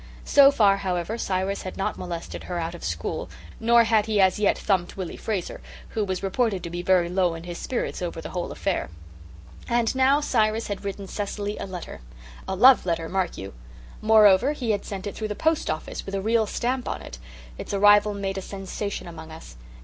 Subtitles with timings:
[0.25, 4.39] So far, however, Cyrus had not molested her out of school, nor had he as
[4.39, 8.19] yet thumped Willy Fraser who was reported to be very low in his spirits over
[8.19, 8.89] the whole affair.
[9.69, 12.01] And now Cyrus had written Cecily a letter
[12.47, 13.53] a love letter, mark you.
[14.01, 17.19] Moreover, he had sent it through the post office, with a real stamp on it.
[17.59, 19.55] Its arrival made a sensation among us.